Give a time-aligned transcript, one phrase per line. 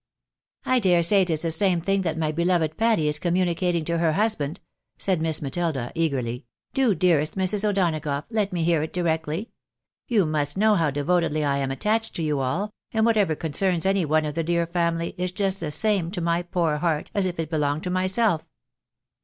[0.73, 3.85] "I dare say it is the same thing that my beloved Patty is com municating
[3.85, 4.59] to her husband,"
[4.97, 7.63] said Miss Matilda, eagerly." Do, dearest Mrs.
[7.69, 9.51] O'Donagough, let me hear it directly.
[10.07, 13.85] You must know how devotedly I am attached to you all, and whatever con cerns
[13.85, 17.27] any one of the dear family, is just the same to my poor heart, as
[17.27, 18.47] if it belonged to myself."